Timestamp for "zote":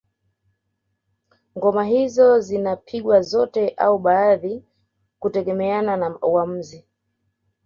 3.21-3.69